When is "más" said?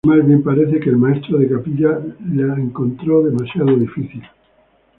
0.03-0.25